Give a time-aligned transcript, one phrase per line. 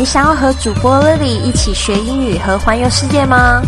[0.00, 3.60] 你想要和主播 Lily 一起学英语和环游世界吗？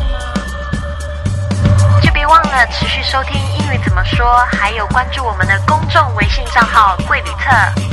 [2.02, 7.50] 就别忘了持续收听英语怎么说，还有关注我们的公众微信账号“贵旅特”。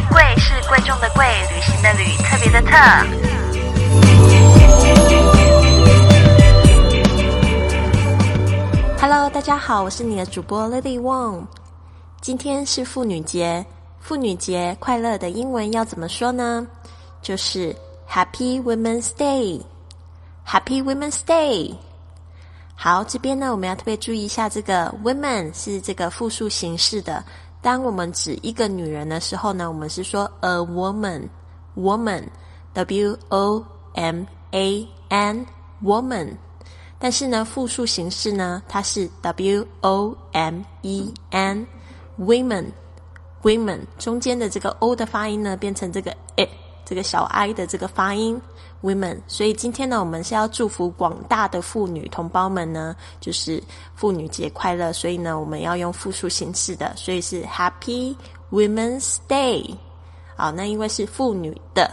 [0.09, 2.77] 贵是贵重的贵，旅行的旅，特别的特。
[9.01, 11.41] Hello，大家好，我是你的主播 Lily Wong。
[12.21, 13.65] 今天是妇女节，
[13.99, 16.65] 妇女节快乐的英文要怎么说呢？
[17.21, 17.75] 就是
[18.09, 21.75] Happy Women's Day，Happy Women's Day。
[22.75, 27.23] 好，这边呢，我们要特别注意一下，这个 women 是这个复数形式的。
[27.61, 33.63] 当我们指一个女人的时候呢，我们是说 a woman，woman，w o
[33.93, 36.35] m a n，woman。
[36.97, 46.49] 但是呢，复数形式呢，它是 w o m e n，women，women，中间的这个 o 的发音呢，变成这个 i，
[46.89, 48.41] 这个小 i 的这个发音
[48.81, 49.15] ，women。
[49.27, 53.61] 所以今天呢，我们是要祝福广大的妇女同胞们呢，就是
[53.93, 54.91] 妇女节快乐。
[54.91, 58.15] 所以呢，我们要用复数形式的，所以是 Happy
[58.49, 59.75] Women's Day。
[60.35, 61.91] 好，那因为是妇女的。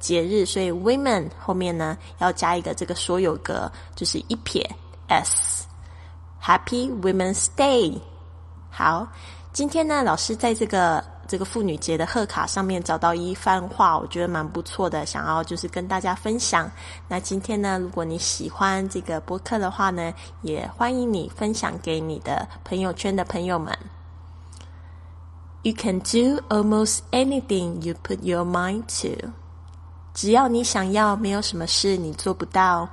[0.00, 4.64] 节日，所以 women 后面呢要加一个这个所有格，就是一撇
[5.08, 5.66] s。
[6.42, 7.98] Happy Women's Day。
[8.70, 9.06] 好，
[9.52, 16.68] 今天呢，老师在这个这个妇女节的贺卡上面找到一番话，我觉得蛮不错的，想要就是跟大家分享。
[17.06, 23.76] 那今天呢，如果你喜欢这个播客的话呢，也欢迎你分享给你的朋友圈的朋友们。
[25.62, 29.28] You can do almost anything you put your mind to.
[30.14, 32.88] 只要你想要，没有什么事你做不到。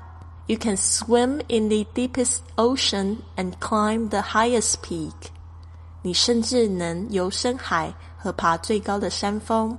[0.48, 5.14] You can swim in the deepest ocean and climb the highest peak。
[6.02, 7.92] 你甚至能游深海
[8.25, 9.79] 和爬最高的山峰。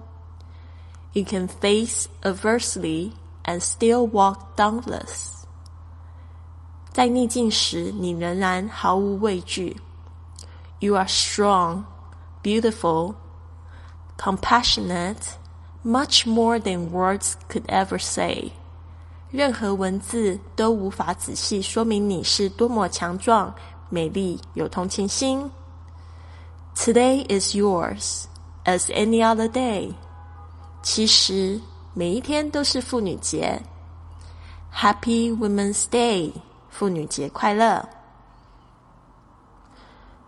[1.14, 3.11] You can face adversity
[3.44, 5.44] and still walk dauntless。
[6.94, 9.78] 在逆境时，你仍然毫无畏惧。
[10.79, 11.84] You are strong,
[12.44, 13.16] beautiful,
[14.18, 15.35] compassionate.
[15.84, 18.52] Much more than words could ever say，
[19.31, 23.52] 任何文字都无法仔细说明你是多么强壮、
[23.90, 25.50] 美丽、有同情心。
[26.75, 28.25] Today is yours
[28.66, 29.94] as any other day。
[30.81, 31.59] 其实
[31.94, 33.62] 每一天都是妇女节。
[34.74, 36.34] Happy Women's Day，
[36.69, 37.88] 妇女节快乐。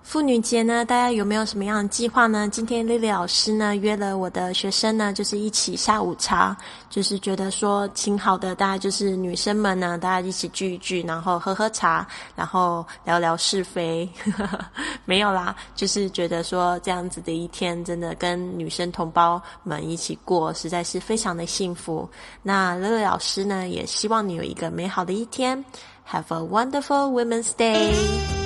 [0.09, 2.49] 妇女节呢，大家有没有什么样的计划呢？
[2.51, 6.57] 今天丽丽老师呢约了我的学生呢，就是一起下午茶，
[6.89, 14.09] 就是觉得说挺好的，大家就是女生们呢，大家一起聚一聚，然后喝喝茶，然后聊聊是非。
[15.05, 22.09] 没有啦，就是觉得说这样子的一天，真的跟女生同胞们一起过，实在是非常的幸福。
[22.43, 25.63] 那乐乐老师呢，也希望你有一个美好的一天
[26.11, 28.38] ，Have a wonderful Women's Day。